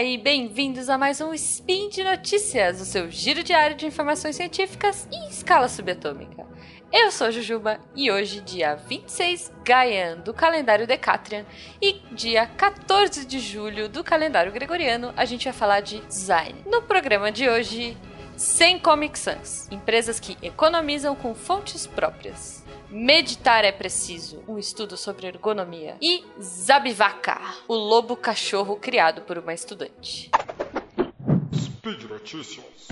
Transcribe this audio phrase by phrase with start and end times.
[0.00, 5.06] aí, bem-vindos a mais um Spin de Notícias, o seu giro diário de informações científicas
[5.12, 6.46] em escala subatômica.
[6.90, 11.44] Eu sou Jujuba e hoje, dia 26 Gaian do calendário Decatrian
[11.82, 16.62] e dia 14 de julho do calendário Gregoriano, a gente vai falar de design.
[16.64, 17.94] No programa de hoje,
[18.38, 22.64] sem Comic Sans, empresas que economizam com fontes próprias.
[22.90, 25.96] Meditar é preciso, um estudo sobre ergonomia.
[26.02, 30.28] E Zabivaka, o lobo cachorro criado por uma estudante.
[31.54, 32.88] Speed Notícias.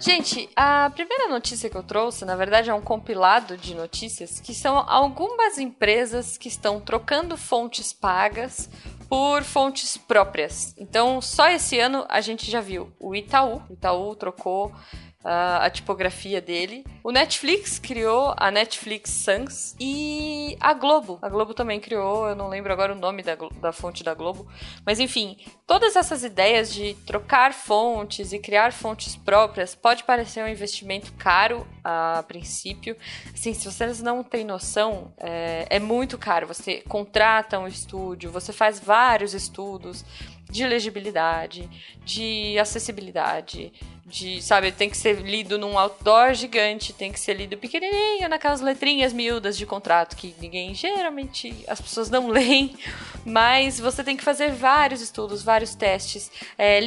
[0.00, 4.52] Gente, a primeira notícia que eu trouxe, na verdade, é um compilado de notícias que
[4.52, 8.68] são algumas empresas que estão trocando fontes pagas
[9.08, 10.74] por fontes próprias.
[10.76, 13.62] Então, só esse ano a gente já viu o Itaú.
[13.68, 14.72] O Itaú trocou
[15.28, 16.86] a, a tipografia dele.
[17.04, 21.18] O Netflix criou a Netflix Sans e a Globo.
[21.20, 24.48] A Globo também criou, eu não lembro agora o nome da, da fonte da Globo.
[24.86, 30.48] Mas enfim, todas essas ideias de trocar fontes e criar fontes próprias pode parecer um
[30.48, 32.96] investimento caro a princípio.
[33.34, 36.46] Assim, se vocês não têm noção, é, é muito caro.
[36.46, 40.06] Você contrata um estúdio, você faz vários estudos
[40.50, 41.68] de legibilidade,
[42.04, 43.72] de acessibilidade,
[44.08, 48.62] de, sabe, tem que ser lido num outdoor gigante, tem que ser lido pequenininho, naquelas
[48.62, 52.74] letrinhas miúdas de contrato que ninguém, geralmente, as pessoas não leem,
[53.24, 56.80] mas você tem que fazer vários estudos, vários testes, é,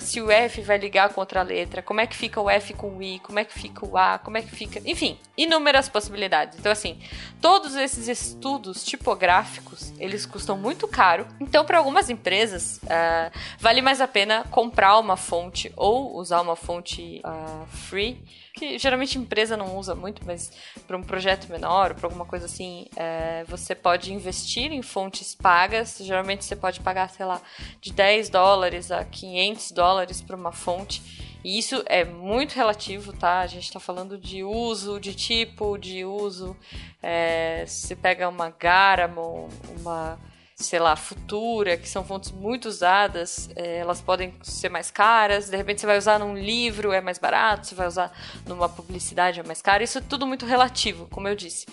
[0.00, 2.96] se o F vai ligar com outra letra, como é que fica o F com
[2.96, 6.58] o I, como é que fica o A, como é que fica, enfim, inúmeras possibilidades.
[6.58, 6.98] Então, assim,
[7.40, 14.00] todos esses estudos tipográficos, eles custam muito caro, então, para algumas empresas, uh, vale mais
[14.00, 18.20] a pena comprar uma fonte ou usar uma fonte uh, free,
[18.58, 20.52] que geralmente empresa não usa muito, mas
[20.86, 25.98] para um projeto menor, para alguma coisa assim, é, você pode investir em fontes pagas.
[26.00, 27.40] Geralmente você pode pagar, sei lá,
[27.80, 31.28] de 10 dólares a 500 dólares para uma fonte.
[31.44, 33.40] E isso é muito relativo, tá?
[33.40, 36.56] A gente está falando de uso, de tipo de uso.
[37.00, 40.18] É, se pega uma Garamond, uma
[40.60, 45.56] sei lá, Futura, que são fontes muito usadas, é, elas podem ser mais caras, de
[45.56, 48.12] repente você vai usar num livro, é mais barato, você vai usar
[48.44, 51.64] numa publicidade, é mais caro, isso é tudo muito relativo, como eu disse.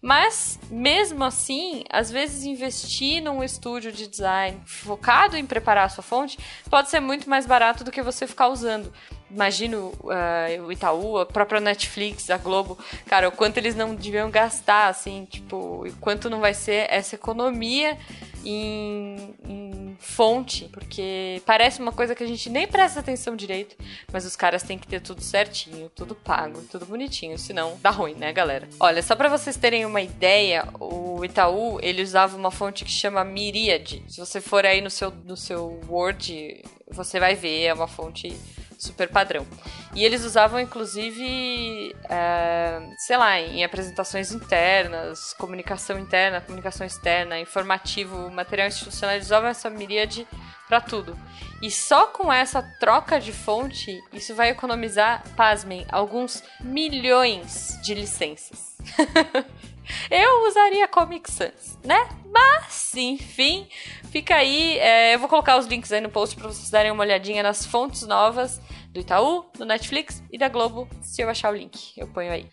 [0.00, 6.02] Mas, mesmo assim, às vezes investir num estúdio de design focado em preparar a sua
[6.02, 6.36] fonte
[6.68, 8.92] pode ser muito mais barato do que você ficar usando.
[9.30, 12.76] Imagino uh, o Itaú, a própria Netflix, a Globo,
[13.06, 17.14] cara, o quanto eles não deviam gastar, assim, tipo, o quanto não vai ser essa
[17.14, 17.96] economia
[18.44, 23.76] em, em, fonte, porque parece uma coisa que a gente nem presta atenção direito,
[24.12, 28.14] mas os caras têm que ter tudo certinho, tudo pago, tudo bonitinho, senão dá ruim,
[28.14, 28.68] né, galera?
[28.80, 33.24] Olha, só para vocês terem uma ideia, o Itaú, ele usava uma fonte que chama
[33.24, 34.02] Myriad.
[34.08, 38.36] Se você for aí no seu, no seu Word, você vai ver, é uma fonte
[38.78, 39.46] super padrão.
[39.94, 48.30] E eles usavam, inclusive, é, sei lá, em apresentações internas, comunicação interna, comunicação externa, informativo,
[48.30, 50.26] material institucional, eles usavam essa miríade
[50.66, 51.18] para tudo.
[51.60, 58.74] E só com essa troca de fonte, isso vai economizar, pasmem, alguns milhões de licenças.
[60.10, 62.08] Eu usaria Comic Sans, né?
[62.30, 63.68] Mas, enfim,
[64.10, 64.78] fica aí.
[64.78, 67.66] É, eu vou colocar os links aí no post para vocês darem uma olhadinha nas
[67.66, 68.60] fontes novas
[68.92, 71.92] do Itaú, do Netflix e da Globo, se eu achar o link.
[71.96, 72.46] Eu ponho aí.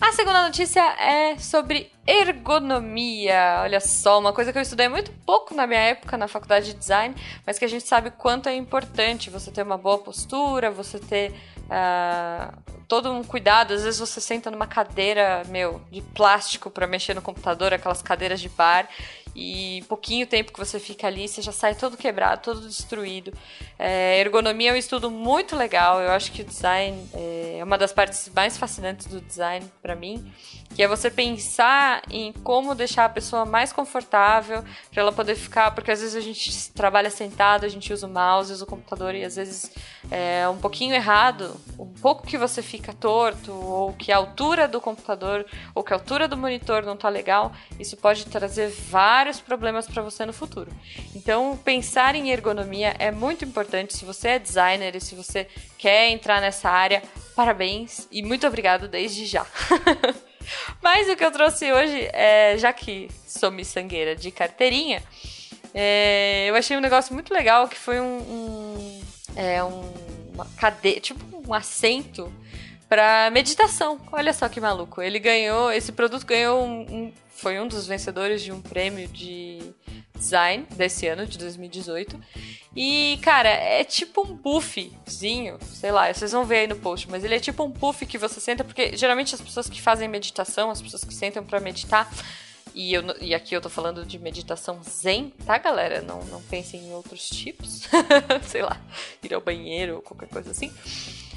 [0.00, 3.60] A segunda notícia é sobre ergonomia.
[3.62, 6.78] Olha só, uma coisa que eu estudei muito pouco na minha época na faculdade de
[6.78, 7.14] design,
[7.46, 11.34] mas que a gente sabe quanto é importante você ter uma boa postura, você ter
[11.64, 12.56] uh,
[12.88, 13.74] todo um cuidado.
[13.74, 18.40] Às vezes você senta numa cadeira, meu, de plástico para mexer no computador, aquelas cadeiras
[18.40, 18.88] de bar,
[19.40, 23.32] e pouquinho tempo que você fica ali, você já sai todo quebrado, todo destruído.
[23.78, 26.00] É, ergonomia é um estudo muito legal.
[26.00, 30.32] Eu acho que o design é uma das partes mais fascinantes do design para mim,
[30.74, 35.70] que é você pensar em como deixar a pessoa mais confortável para ela poder ficar,
[35.70, 39.14] porque às vezes a gente trabalha sentado, a gente usa o mouse, usa o computador
[39.14, 39.70] e às vezes
[40.10, 44.80] é um pouquinho errado, um pouco que você fica torto ou que a altura do
[44.80, 49.86] computador ou que a altura do monitor não tá legal, isso pode trazer vários problemas
[49.86, 50.70] para você no futuro.
[51.14, 55.46] Então, pensar em ergonomia é muito importante se você é designer e se você
[55.76, 57.02] quer entrar nessa área,
[57.34, 59.44] parabéns e muito obrigado desde já.
[60.82, 65.02] Mas o que eu trouxe hoje, é, já que sou miçangueira de carteirinha,
[65.74, 69.02] é, eu achei um negócio muito legal que foi um, um
[69.36, 69.92] é, um,
[70.32, 72.32] uma cadeira, tipo um assento
[72.88, 74.00] para meditação.
[74.10, 75.02] Olha só que maluco.
[75.02, 79.60] Ele ganhou, esse produto ganhou um, um, foi um dos vencedores de um prêmio de
[80.14, 82.18] design desse ano, de 2018.
[82.76, 87.24] E, cara, é tipo um buffzinho, sei lá, vocês vão ver aí no post, mas
[87.24, 90.70] ele é tipo um puff que você senta, porque geralmente as pessoas que fazem meditação,
[90.70, 92.08] as pessoas que sentam para meditar,
[92.78, 96.00] e, eu, e aqui eu tô falando de meditação zen, tá, galera?
[96.00, 97.88] Não, não pensem em outros tipos.
[98.46, 98.80] sei lá,
[99.20, 100.72] ir ao banheiro ou qualquer coisa assim.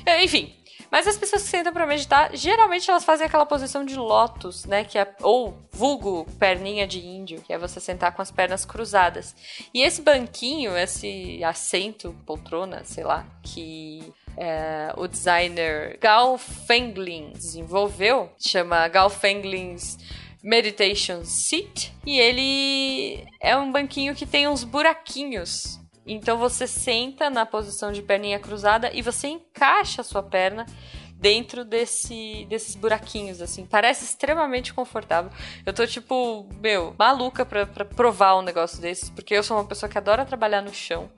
[0.05, 0.53] É, enfim,
[0.91, 4.83] mas as pessoas que sentam para meditar, geralmente elas fazem aquela posição de lótus, né?
[4.83, 9.35] Que é, ou vulgo perninha de índio, que é você sentar com as pernas cruzadas.
[9.73, 18.31] E esse banquinho, esse assento, poltrona, sei lá, que é, o designer Gal Fenglin desenvolveu,
[18.37, 19.97] chama Gal Fenglin's
[20.43, 25.79] Meditation Seat, e ele é um banquinho que tem uns buraquinhos.
[26.05, 30.65] Então você senta na posição de perninha cruzada e você encaixa a sua perna
[31.21, 33.65] dentro desse, desses buraquinhos, assim.
[33.65, 35.31] Parece extremamente confortável.
[35.63, 39.65] Eu tô, tipo, meu, maluca pra, pra provar um negócio desses, porque eu sou uma
[39.65, 41.09] pessoa que adora trabalhar no chão.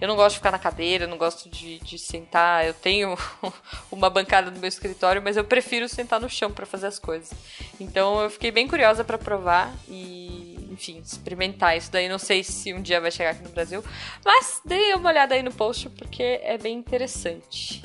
[0.00, 2.66] Eu não gosto de ficar na cadeira, eu não gosto de, de sentar.
[2.66, 3.14] Eu tenho
[3.92, 7.30] uma bancada no meu escritório, mas eu prefiro sentar no chão para fazer as coisas.
[7.78, 12.08] Então eu fiquei bem curiosa para provar e enfim, experimentar isso daí.
[12.08, 13.84] Não sei se um dia vai chegar aqui no Brasil,
[14.24, 17.82] mas dê uma olhada aí no post porque é bem interessante.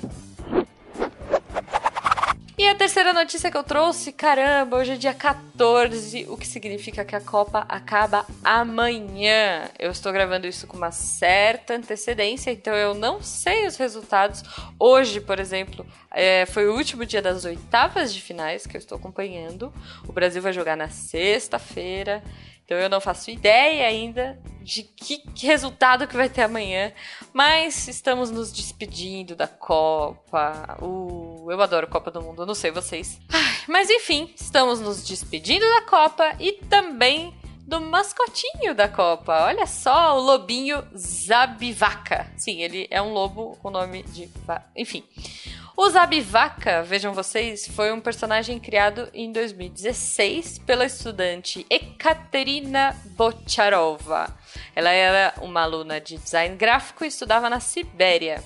[2.57, 7.04] E a terceira notícia que eu trouxe, caramba, hoje é dia 14, o que significa
[7.04, 9.69] que a Copa acaba amanhã.
[9.78, 14.42] Eu estou gravando isso com uma certa antecedência, então eu não sei os resultados.
[14.80, 18.98] Hoje, por exemplo, é, foi o último dia das oitavas de finais que eu estou
[18.98, 19.74] acompanhando.
[20.07, 22.24] O Brasil vai jogar na sexta-feira.
[22.63, 26.92] Então eu não faço ideia ainda de que, resultado que vai ter amanhã,
[27.31, 30.78] mas estamos nos despedindo da Copa.
[30.81, 33.19] Uh, eu adoro Copa do Mundo, não sei vocês.
[33.68, 37.33] Mas enfim, estamos nos despedindo da Copa e também
[37.65, 39.45] do mascotinho da Copa.
[39.45, 42.31] Olha só, o lobinho Zabivaca.
[42.38, 44.30] Sim, ele é um lobo com nome de.
[44.75, 45.03] Enfim.
[45.77, 54.33] O Zabivaca, vejam vocês, foi um personagem criado em 2016 pela estudante Ekaterina Bocharova.
[54.74, 58.42] Ela era uma aluna de design gráfico e estudava na Sibéria.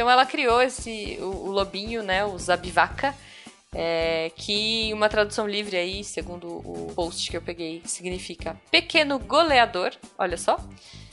[0.00, 3.14] Então ela criou esse o, o lobinho, né, o Zabivaca,
[3.70, 9.92] é, que uma tradução livre aí, segundo o post que eu peguei, significa pequeno goleador,
[10.16, 10.58] olha só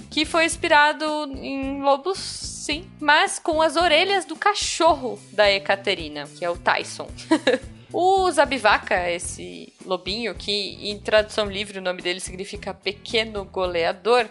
[0.09, 1.05] que foi inspirado
[1.35, 7.09] em lobos, sim, mas com as orelhas do cachorro da Ekaterina, que é o Tyson.
[7.91, 14.29] o Zabivaca, esse lobinho, que em tradução livre o nome dele significa pequeno goleador,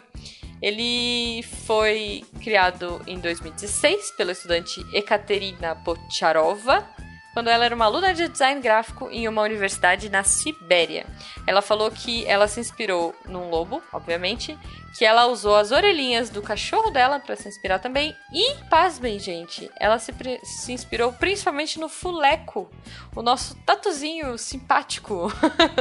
[0.61, 6.89] ele foi criado em 2016 pela estudante Ekaterina Bocharova,
[7.37, 11.05] quando ela era uma aluna de design gráfico em uma universidade na Sibéria.
[11.47, 14.59] Ela falou que ela se inspirou num lobo, obviamente,
[14.97, 18.17] que ela usou as orelhinhas do cachorro dela para se inspirar também.
[18.33, 22.71] E, pasmem, gente, ela se, se inspirou principalmente no Fuleco,
[23.15, 25.31] o nosso tatuzinho simpático.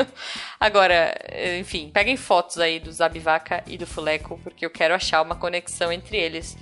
[0.59, 1.15] Agora,
[1.57, 5.89] enfim, peguem fotos aí do Zabivaca e do Fuleco, porque eu quero achar uma conexão
[5.89, 6.57] entre eles.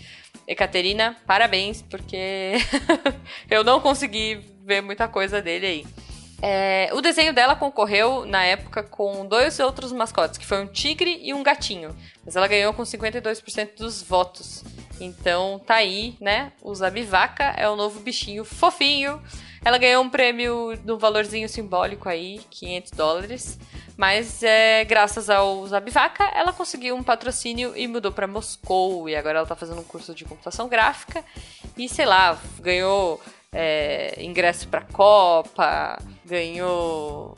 [0.48, 2.54] Ekaterina, parabéns, porque
[3.50, 5.86] eu não consegui ver muita coisa dele aí.
[6.46, 11.18] É, o desenho dela concorreu na época com dois outros mascotes, que foi um tigre
[11.24, 11.96] e um gatinho.
[12.26, 14.62] Mas ela ganhou com 52% dos votos.
[15.00, 16.52] Então tá aí, né?
[16.62, 19.22] O Zabivaca é o novo bichinho fofinho.
[19.64, 23.58] Ela ganhou um prêmio no valorzinho simbólico aí, 500 dólares.
[23.96, 29.08] Mas é, graças ao Zabivaca, ela conseguiu um patrocínio e mudou para Moscou.
[29.08, 31.24] E agora ela tá fazendo um curso de computação gráfica.
[31.78, 33.22] E sei lá, ganhou
[33.52, 37.38] é, ingresso para Copa, ganhou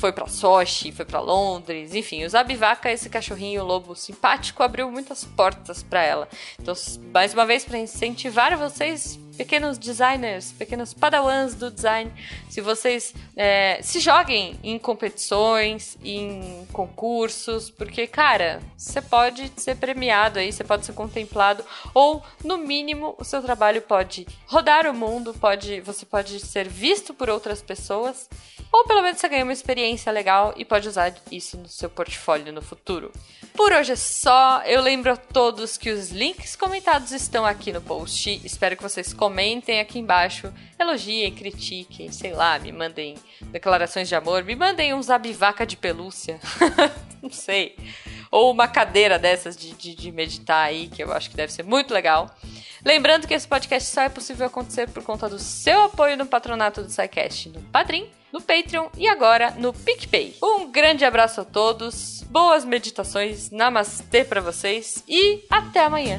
[0.00, 5.24] foi para Sochi, foi para Londres, enfim, o Zabivaca, esse cachorrinho lobo simpático, abriu muitas
[5.24, 6.28] portas para ela.
[6.58, 6.74] Então,
[7.12, 12.12] mais uma vez, para incentivar vocês, pequenos designers, pequenos padawans do design,
[12.50, 20.38] se vocês é, se joguem em competições, em concursos, porque, cara, você pode ser premiado
[20.38, 25.32] aí, você pode ser contemplado, ou, no mínimo, o seu trabalho pode rodar o mundo,
[25.32, 28.28] pode, você pode ser visto por outras pessoas,
[28.70, 32.52] ou pelo menos você ganha uma experiência legal e pode usar isso no seu portfólio
[32.52, 33.10] no futuro.
[33.54, 34.62] Por hoje é só.
[34.62, 38.40] Eu lembro a todos que os links comentados estão aqui no post.
[38.44, 44.42] Espero que vocês comentem aqui embaixo, elogiem, critiquem, sei lá, me mandem declarações de amor,
[44.42, 46.40] me mandem uns abivaca de pelúcia.
[47.22, 47.76] Não sei.
[48.28, 51.62] Ou uma cadeira dessas de, de, de meditar aí, que eu acho que deve ser
[51.62, 52.34] muito legal.
[52.84, 56.82] Lembrando que esse podcast só é possível acontecer por conta do seu apoio no patronato
[56.82, 60.36] do SciCast no Padrim, no Patreon e agora no PicPay.
[60.42, 66.18] Um grande abraço a todos, boas meditações, namastê para vocês e até amanhã.